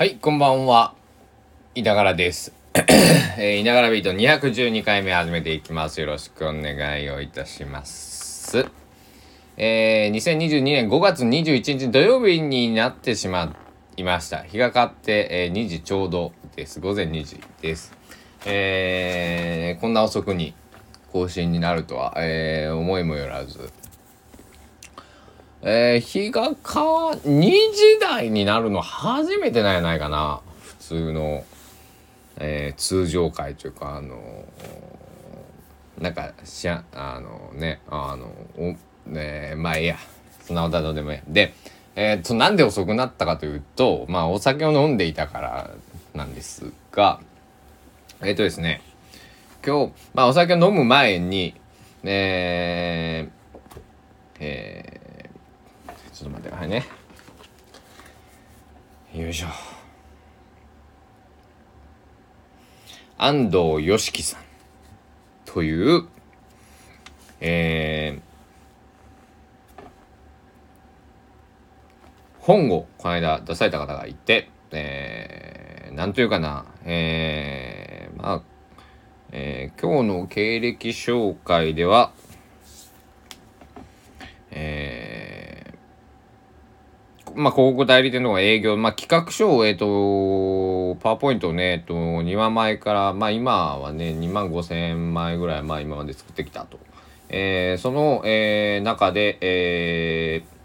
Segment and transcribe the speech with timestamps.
[0.00, 0.94] はい、こんばんは。
[1.74, 2.54] いながらです。
[3.36, 6.00] えー、いながらビート212回目始めていきます。
[6.00, 8.66] よろしくお願いをいたします。
[9.58, 13.54] えー、2022年5月21日土曜日になってしま
[13.98, 14.42] いました。
[14.42, 16.80] 日が変わって、えー2時ちょうどです。
[16.80, 17.92] 午前2時です。
[18.46, 20.54] えー、こんな遅くに
[21.12, 23.70] 更新になるとは、えー、思いもよらず。
[25.62, 30.40] えー、日が変わ、2時台になるの初めてなんやないかな。
[30.62, 31.44] 普通の、
[32.38, 38.74] えー通常回というか、あのーなんか、しゃ、あのね、あの、お、
[39.10, 39.96] ねまあいいや。
[40.46, 41.20] そんなことはどうでもいい。
[41.28, 41.52] で、
[41.94, 45.70] えーっと、なんで遅くなったかというと、まあお酒を飲んでいたから
[46.14, 47.20] なんですが、
[48.22, 48.80] えーっとですね、
[49.64, 51.54] 今日、まあお酒を飲む前に、
[52.02, 53.30] えー、
[54.40, 55.09] えー
[56.20, 56.84] ちょっと待ってくださいね。
[59.14, 59.46] よいしょ。
[63.16, 64.42] 安藤よしきさん
[65.46, 66.06] という、
[67.40, 68.20] えー
[72.40, 78.42] 本をこの間出された方がいて、えーなんというかな、えーまあ、
[79.32, 82.12] えー今日の経歴紹介では、
[84.50, 85.50] えー
[87.40, 96.78] まあ、広告代理店とか営業、まあ、企画書を、えっ、と、パワーポイントをね、えっ、と、2万枚から、まあ、今はね、2万5千枚ぐらい、まあ、今まで作ってきたと。
[97.30, 100.60] えーその、えー中で、えー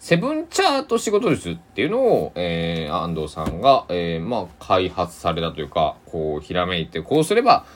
[0.00, 7.66] セブンチャート仕事術っていうのを、えー安藤さんが、えーまあ、開発されたというか、こう、ひらめいて、こうすれば、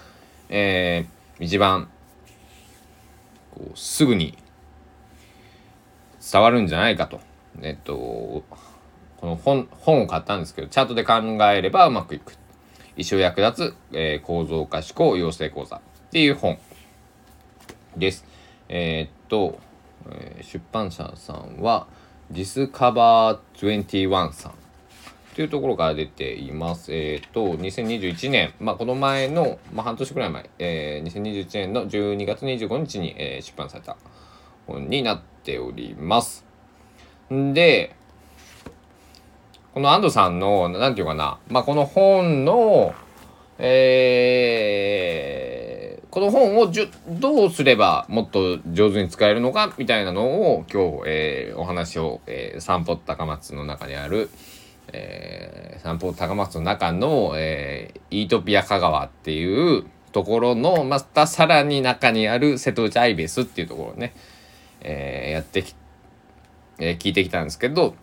[0.48, 1.88] えー一番、
[3.54, 4.36] こう、すぐに
[6.32, 7.20] 伝わるんじゃないかと。
[7.62, 11.14] えっと、この本、本を買ったんですけど、チャートで考
[11.50, 12.34] えればうまくいく。
[12.96, 16.58] 一生役立つ、えー構造化思考養成講座っていう本
[17.96, 18.24] です。
[18.68, 19.58] えーっと、
[20.10, 21.86] えー出版社さんは、
[22.30, 24.52] ディスカバー21さん
[25.34, 26.92] というところから出ています。
[26.94, 33.96] えーっと、2021年、まあ、この前の、まあ、半年くらい前、えー2021年の12月25日に、えー出版された
[34.66, 36.43] 本になっております。
[37.54, 37.94] で、
[39.74, 42.94] この安藤さんの、なんていうかな、まあ、この本の、
[43.58, 44.94] えー
[46.14, 54.30] この本をじゅどうすればもっと上手に使えるのかみたいなのを今日、えーお話を、えー散歩高松の中にある、
[54.92, 64.14] えー散歩高松の中の、えーイートピア香川っていうところのまたさらに中にある瀬戸内アイベスっていうところをね、
[64.82, 65.83] えーやってきて、
[66.78, 67.94] えー聞いてきたんですけど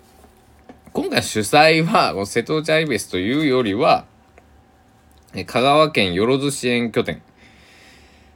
[0.94, 4.06] 今回主催はこの瀬戸内アイベスというよりは
[5.34, 7.22] えー香川県よろず支援拠点、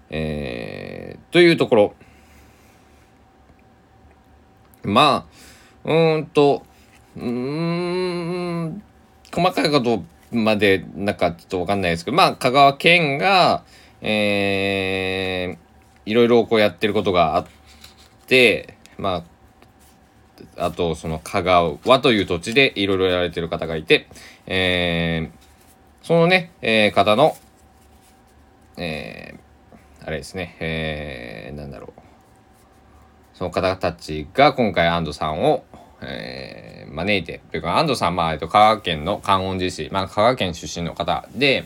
[0.09, 1.95] えーというところ。
[4.83, 5.27] ま
[5.83, 6.63] あうーんと
[7.17, 8.83] うーん
[9.33, 13.63] 細かいことまでなんかちょっとわかんないですけどまあ香川県が
[14.01, 17.45] えーいろいろこうやってることがあっ
[18.27, 19.23] てまあ
[20.57, 24.07] あとその香川という土地でいろいろやられてる方がいて
[24.45, 25.45] えー
[26.05, 27.35] そのね、えー方の、
[28.77, 32.01] えーあれですね、えーなんだろう。
[33.33, 35.65] その方たちが今回安藤さんを、
[36.01, 41.65] えー招いて、というか安藤さんは、まあ、えっと、香川県の観音寺市、まあ、香川県出身の方で、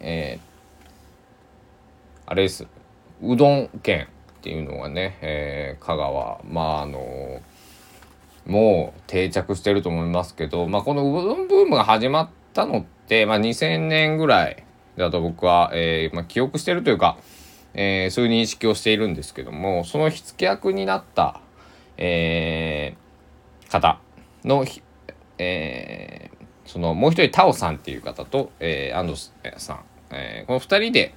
[0.00, 0.48] えー
[2.26, 2.66] あれです。
[3.22, 4.06] うどん県
[4.38, 7.40] っていうのがね、えー香川、まあ、あの
[8.46, 14.64] もう定着してると思いますけど、まあ、このうどんブームが始まったのって、まあ、2000年ぐらい
[14.96, 17.18] だと僕は、えーまあ、記憶してるというか、
[17.74, 21.40] えーそういう認識をしているんですけどもその火付け役になった、
[21.96, 24.00] えー方
[24.44, 24.64] の、
[25.36, 26.30] え
[26.64, 29.80] そのもう一人タオさんっていう方と、えー安藤さん、
[30.10, 31.14] えーこの二人で、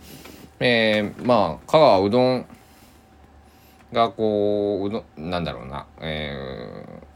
[0.60, 2.46] えーまあ香川うどん
[3.94, 7.12] がこううどなんだろうな、えー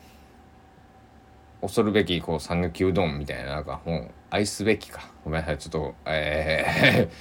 [1.62, 5.10] 恐るべきこう讃岐うどんみたいななんか本愛すべきか。
[5.24, 7.16] ごめんなさいちょっとえー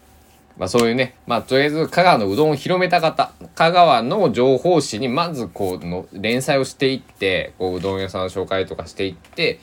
[0.58, 9.58] まあそういうねまあとりあえず香川のうどんを広めた方香川の情報誌にまずこうの連載をしていってこううどん屋さんの紹介とかしていって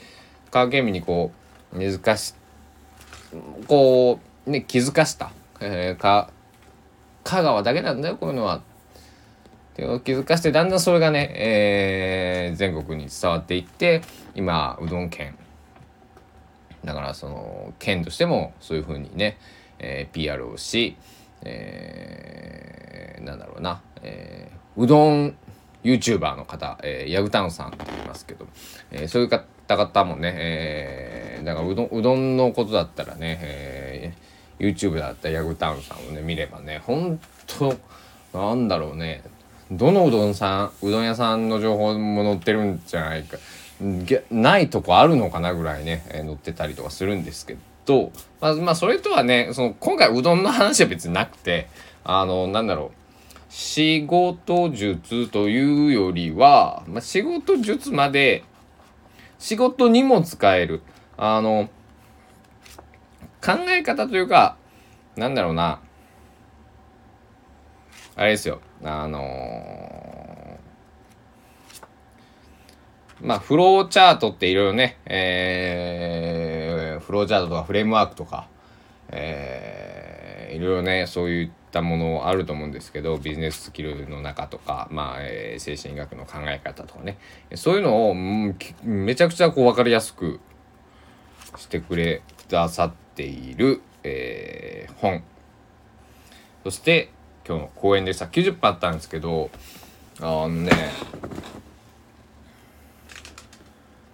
[0.50, 1.32] 香川県民にこ
[1.72, 2.34] う根付かし
[3.66, 6.30] こうね気づかした、えーか
[7.24, 8.62] 香川だけなんだよこういうのは。
[9.78, 14.02] っていうのを気づかしてだんだんそれがね、えー全国に伝わっていって
[14.34, 15.36] 今うどん県。
[16.84, 19.38] だからその県としてもそういうふうにね、
[19.78, 20.96] えー、PR をし、
[21.42, 25.36] えー、なんだろうな、えー、うどん
[25.84, 28.48] YouTuber の方、えー、ヤグタウンさんって言いますけど、
[28.90, 37.76] えー、そういう方々もね、えー、だからうどんうどんのことだったらね、えー、YouTube だったヤグタウンさんをね見ればね本当
[38.32, 39.22] なんだろうね
[39.70, 43.36] どのうどんさんうどん屋さんの情報も載ってるんじゃないか。
[44.30, 47.56] ないとこあるのかなぐらいね、えー、載ってたりとかするんですけ
[47.86, 48.10] ど、
[48.40, 51.68] まあ、まあそれとはねその今回うどんの話は別になくて
[52.02, 52.98] あのなんだろう。
[53.50, 58.44] 仕事術というよりは、まあ、仕事術まで
[59.38, 60.82] 仕事にも使える。
[61.16, 61.68] あの
[63.44, 64.56] 考え方というか
[65.16, 65.80] なんだろうな。
[68.16, 68.60] あれですよ。
[68.84, 78.48] あのー、まあフローチャートっていろいろね、えー、フローチャートとかフレームワークとか、
[79.10, 87.18] えー、いろいろねそういったものあると思うんですけどビジネススキルの中とか、まあえー、精神医学の考え方とかね。
[87.54, 90.40] そういうのを、めちゃくちゃこう分かりやすく
[91.56, 95.22] してくれくださっている、えー、本。
[96.64, 97.10] そして
[97.48, 98.26] 今日の公演でした。
[98.26, 99.50] 90分あったんですけど
[100.20, 100.70] あのね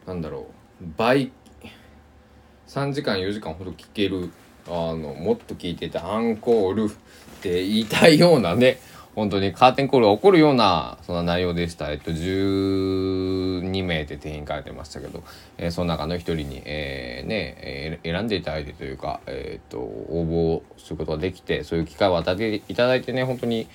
[0.07, 0.47] なんだろ
[0.81, 0.85] う。
[0.97, 1.33] 倍
[2.69, 4.31] 3時間4時間ほど聴ける
[4.69, 6.89] あのもっと聴いてたアンコールっ
[7.43, 8.79] て言いたいようなね
[9.15, 11.91] 本当にカーテンコールが起こるようなそんな内容でした。
[11.93, 15.23] えっと、12名で定員書いてましたけど、
[15.57, 23.69] えー、その中の一人に、えー、ね、えー、選んでいただいてというか、えっと、応募することができて、そういう機会を与えていただいてね、本当に、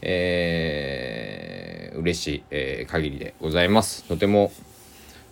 [0.00, 4.04] えー、嬉しい、えー、限りでございます。
[4.04, 4.50] とても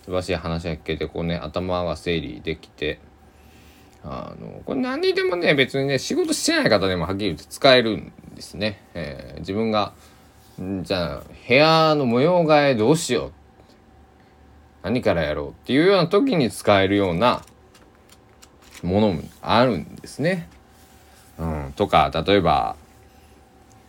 [0.03, 2.99] 素晴らしい話が聞けて、こうね、頭が整理できて、
[4.07, 9.93] あのこれ何でもね別にね仕事してない方でもはっきり言って使えるですね、えー、自分が
[10.83, 13.31] じゃあ部屋の模様替えどうしよう。
[14.83, 17.41] 何からやろうっていうような時に使えるような
[18.83, 20.47] ものもあるんですね。
[21.39, 22.75] うん、とか例えば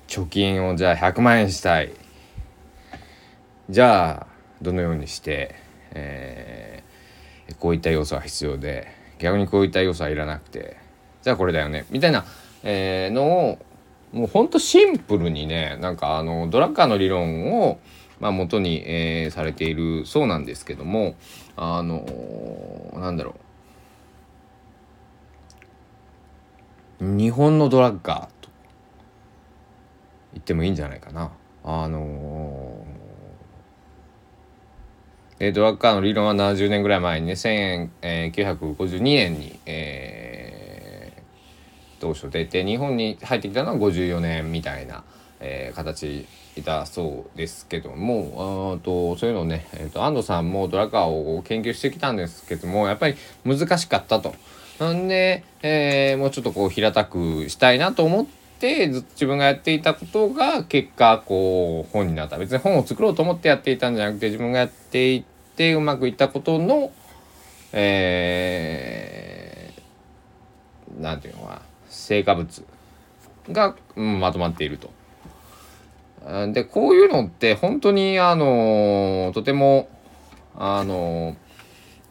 [0.09, 1.93] 貯金をじゃあ100万円したい。
[3.69, 4.27] じゃあ
[4.63, 5.55] どのようにして、
[5.93, 8.89] えー、こういった要素が必要で
[9.19, 10.77] 逆にこういった要素はいらなくて
[11.23, 11.87] じゃあこれだよね。
[11.91, 12.25] みたいな、
[12.65, 13.59] えー、のを
[14.17, 17.79] もうほんとシンプルにねなんかあのドラッカーの理論を
[18.19, 21.17] まあ、元に、えー、されているそうなんですけども
[21.55, 23.35] あのー、なんだろ
[27.01, 28.49] う日本のドラッガーと
[30.33, 31.31] 言ってもいいんじゃないかな。
[31.63, 40.36] あのー、ドラッカーの理論は70年ぐらい前にね1952年に、えー
[41.99, 45.05] 当初出て日本に入ってきたのは54年みたいな、
[45.41, 46.27] えー、形
[46.57, 54.35] いたそうですけどもあとそういうのをね、えーと、安藤さんもドラッカーを研究してきたんですけどもやっぱり難しかったと。
[54.79, 58.27] なんで、えー、もうちょっとこう平たくしたいなと思っ
[58.59, 65.25] てずっと自分がやっていたことが結果こう本になった別に本を作ろうと思ってやっていたんじゃなくて自分がやっていっ
[65.57, 66.93] てうまくいったことの
[67.79, 71.61] えー、ていうのかな
[72.07, 72.65] 成果物
[73.51, 74.91] が、うん、まとまっていると。
[76.53, 79.89] でこういうのって本当にあのとても
[80.57, 81.37] あの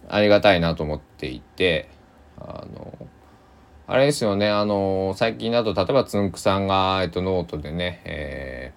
[0.08, 1.90] ありがたいなと思っていて
[2.38, 2.98] あの
[3.88, 8.74] あれですよねあの最近だと例えばつんくさんが、えっと、ノートでね,、え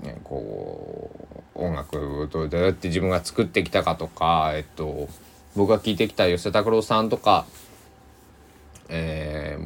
[0.00, 1.10] ー、ねこ
[1.54, 5.06] う音楽とどうやって自分が作ってきたかとか、えっと、
[5.54, 7.44] 僕が聴いてきた吉田拓郎さんとか
[8.88, 9.23] えー、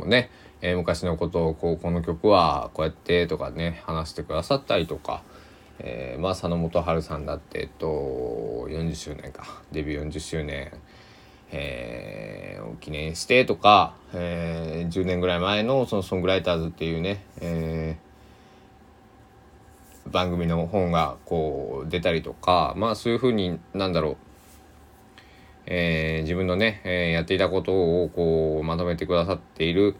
[0.09, 5.23] ね、えー、昔のことをこうこの曲はこうやってとかね話してくださったりとか、
[5.79, 10.73] えー、まあ佐野元春さんだってえっと40周年かデビュー40周年、
[11.51, 24.28] えー、を記念してとか、えー、10年ぐらい前のそのソングライターズっていうね、えー、番組の本がこう出たりとかまあそういうふうになんだろう
[25.71, 29.97] えー、自分のね、えー、やっていたことをこうまとめてくださっている、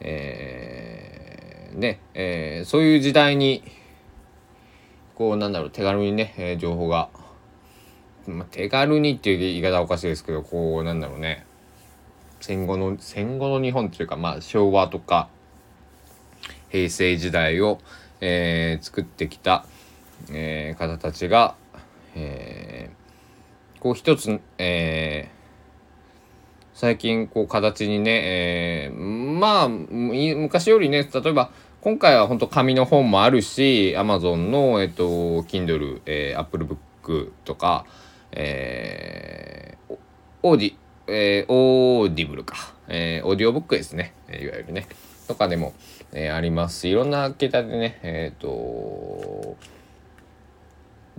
[0.00, 3.62] えー、ね、えそういう時代に
[5.14, 7.08] こうなんだろう手軽にね、え情報が、
[8.26, 11.46] まあ、手軽にっていう言い方はおかしいですけどこうなんだろうね
[12.40, 15.30] 戦後の戦後の日本っていうかまあ昭和とか
[16.68, 17.78] 平成時代を、
[18.20, 19.64] え作ってきた、
[20.30, 21.54] え方たちが、
[22.14, 22.67] えー
[23.80, 37.86] こう一つ、えー、最近こう形にね、えー、まあ昔よりね例えば今回は本当紙の本もあるし Amazon の、えっと、Kindle、えー、Apple Book とか、
[38.32, 39.96] えー、
[40.42, 40.74] オーディ、
[41.06, 44.88] えー、オーディブルか、えー、オーディオブックですね、いわゆるね。
[45.28, 45.72] とかでも、
[46.12, 46.80] えー、あります。
[46.80, 49.56] しいろんな携帯でねえっ、ー、と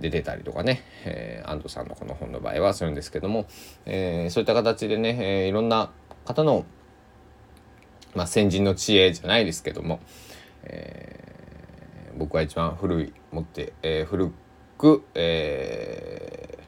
[0.00, 3.46] で出たりとかね、えー、安藤さんのこの本の場合はするんですけども、
[3.86, 5.90] えー、そういった形でね、えー、いろんな
[6.24, 6.64] 方の、
[8.14, 10.00] まあ、先人の知恵じゃないですけども、
[10.64, 14.32] えー、僕は一番古い持って、えー、古
[14.78, 16.58] く、え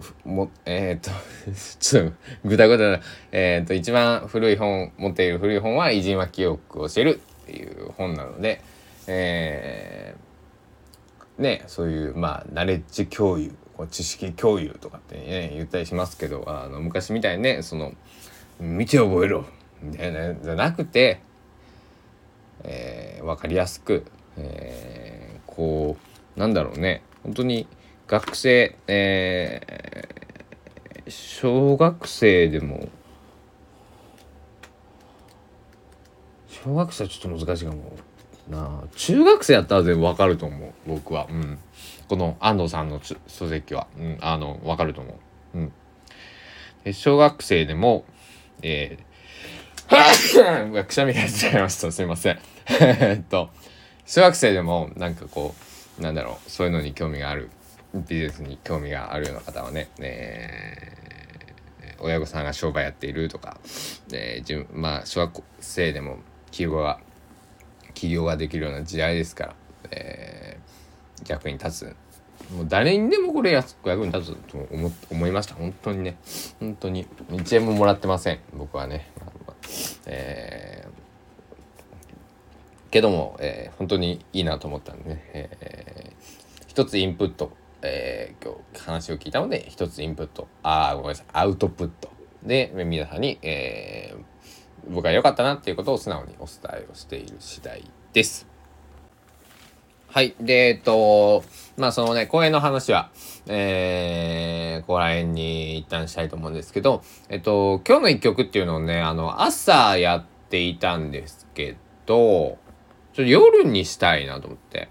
[0.00, 1.10] ー、もえー、っと
[1.80, 3.00] ちょっとぐだぐだな。
[3.30, 8.60] えー、と一番古い本持っている古い本は偉人は記憶を教えるっていう本なので、
[9.06, 10.31] えー、
[11.42, 17.92] ねそういうまあナレッジ共有こう知識共有とかってね言ったりしますけどあの昔みたいにねその
[18.60, 19.44] 見て覚えろ
[19.82, 21.20] みたいなじゃなくて、
[22.62, 24.04] えー、分かりやすく、
[24.36, 25.96] えー、こ
[26.36, 27.66] うなんだろうね本当に
[28.06, 32.88] 学生、えー、小学生でも
[36.48, 37.96] 小学生はちょっと難しいかも。
[38.52, 38.84] な。
[38.94, 41.58] 中学生やったら全部わかると思う僕は、うん、
[42.08, 45.18] この安藤さんの書籍は、うん、あのわかると思
[45.54, 48.04] う、うん、小学生でも
[48.62, 51.90] えー、 くしゃみが出ちゃいました。
[51.92, 52.38] すいません。
[52.70, 53.50] えっと
[54.06, 55.54] 小学生でもなんかこ
[55.98, 57.50] うなんだろうそういうのに興味がある。
[57.94, 63.58] ビジネスに興味があるような方はね、えー、親御さんが商売やっているとか、
[64.14, 66.16] えー、自分まあ小学生でも
[66.50, 67.00] 記号が
[67.94, 69.54] 起業ができるような時代ですから、
[69.90, 71.96] えー、役に立つ。
[72.54, 75.54] もう誰にでもこれ役に立つと思思いました。
[75.54, 76.16] 本当にね。
[76.60, 77.06] 本当に。
[77.30, 78.40] 1円ももらってません。
[78.54, 79.10] 僕はね、
[80.06, 90.48] えー、けども、えー、本当にいいなと思ったんでね、えー、一つインプット、えー、今日話を聞いたので一つインプット。
[90.62, 91.26] ああごめんなさい。
[91.32, 92.10] アウトプット。
[92.42, 94.31] で皆さんに、えー、
[94.88, 98.46] 僕は良かったなっていうことを素直にお伝えをしている次第です。
[100.08, 100.34] はい。
[100.40, 101.42] で、えっと、
[101.78, 103.10] まあそのね、公演の話は、
[103.46, 112.58] えー、ここら辺に一旦したいと思うんですけど、えっと、今日の一曲っていうのをね、あの、朝やっていたんですけど、ちょ
[113.12, 114.90] っと夜にしたいなと思って。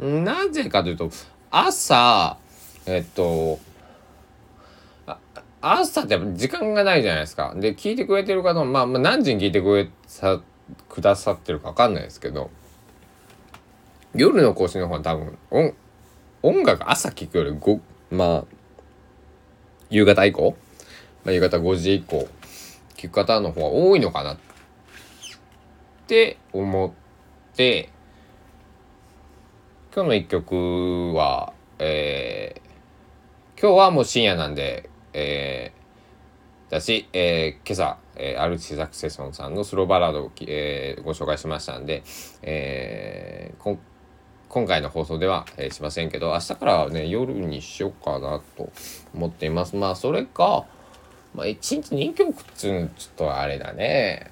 [0.00, 1.10] なぜかというと、
[1.50, 2.38] 朝、
[2.86, 3.60] えっと、
[5.62, 7.54] 朝って時間がないじゃないですか。
[7.56, 10.42] で、聞いてくれてる方も、まあ、まあ、何時に聞いてくれさ、
[10.88, 12.50] くださってるかわかんないですけど、
[14.14, 15.74] 夜の更新の方は多分、音、
[16.42, 18.44] 音楽朝聞くよりご、まあ、
[19.88, 20.56] 夕方以降、
[21.24, 22.28] まあ、夕方5時以降、
[22.96, 24.38] 聞く方の方が多いのかなっ
[26.08, 27.88] て思って、
[29.94, 42.02] 今日の一曲は、えー、今日はもう深夜なんで、えー、だし、えー、今朝、えー、アルチザクセソンさんのスローバラードを、えー、ご紹介しましたんで、
[42.42, 43.78] えー、
[44.48, 48.70] 今回の放送では、えー、しませんけど、明日からはね、夜にしようかなと
[49.14, 49.76] 思っています。
[49.76, 50.66] まあ、それか、
[51.34, 54.30] まあ、1日2曲っつうのちょっとあれだね。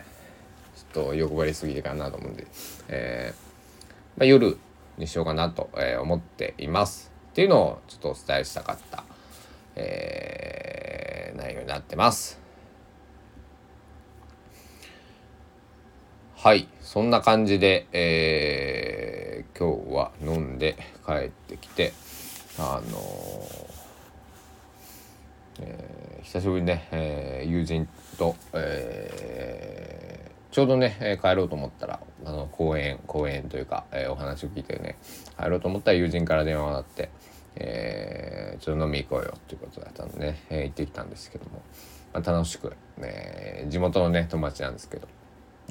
[0.76, 2.46] ちょっと欲張りすぎるかなと思うんで、
[2.88, 4.58] えー、まあ、夜
[4.98, 7.10] にしようかなと、えー、思っています。
[7.30, 9.04] っていうのをちょっとお伝えしたかった、
[9.76, 10.40] えー
[11.40, 12.38] 内容になってます。
[16.36, 21.92] はい、そんな感じで、えー、今日は飲んで帰ってきて、
[22.58, 23.02] あのー、
[25.60, 27.86] えー、久しぶりにね、えー、友人
[28.16, 34.96] と、えー、ちょうどね、帰ろうと思ったら、あの公園、公園というか、えー、お話を聞いてね、
[35.38, 37.10] 帰ろうと思ったら友人から電話があって、
[37.56, 41.62] えー、ちょっと飲み行こうよっていうことだったんでね、えー、行ってきたんですけども、
[42.12, 45.08] まあ、楽しく、ね、地元のね友達なんですけど。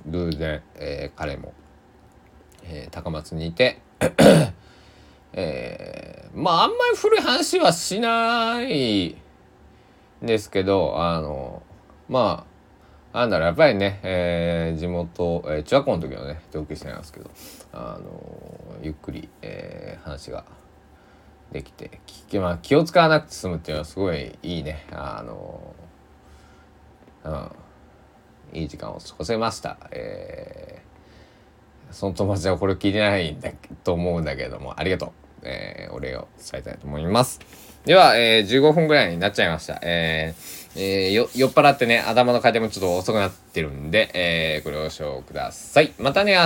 [0.07, 1.53] 偶然、えー、彼も、
[2.63, 3.79] えー、高松にいて
[5.33, 9.15] えー、まああんまり古い話はしない
[10.23, 11.61] んですけどあの
[12.07, 12.45] ま
[13.13, 17.29] あなんだろうやっぱりね、えー、地元、えー、中学校の時のね同級生なんですけど
[17.73, 20.45] あのゆっくり、えー、話が
[21.51, 21.99] できて
[22.39, 24.85] まあ、気を使わなくて済むっていうのはすごいいいね。
[24.91, 25.73] あの
[27.23, 27.51] うん。
[28.53, 33.51] いい時間を過ごせました、えー、その友達はこれ聞いてないんだ
[33.83, 35.11] と思うんだけどもありがとう、
[35.43, 37.39] えー、お礼を伝えたいと思います。
[37.85, 39.79] では、えー、15分ぐらいになっちゃいました。
[39.81, 45.93] えー、えー、よ酔っ払ってね、頭の回転もちょっと遅くなってるんで、えー、ご了承ください。
[45.97, 46.45] またね、明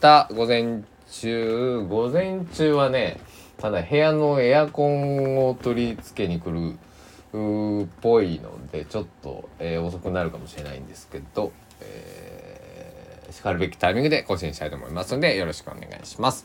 [0.00, 3.18] 日午前中、午前中はね、
[3.58, 16.44] ただ部屋のエアコンを取り付けに来るっぽいので、ちょっと、えー、遅くなるかもしれないんですけど、えー、しかるべきタイミングで更新したいと思いますので、よろしくお願いします。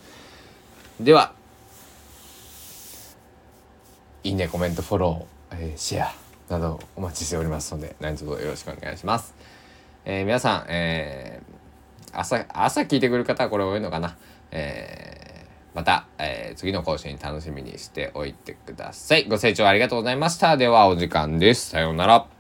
[0.99, 1.33] では、
[4.23, 6.13] いいね、コメント、フォロー、えー、シェア
[6.49, 9.33] などお待ちしておりますので、何卒よろしくお願いします。
[10.05, 14.17] えー、皆さん、えー、朝、朝聞いてくる方はこれ多いのかな。
[14.51, 15.18] えー、
[15.79, 19.29] また、えー、次の更新楽しみにしておいてください。
[19.29, 20.57] ご清聴ありがとうございました。
[20.57, 21.69] では、お時間です。
[21.69, 22.38] さようなら。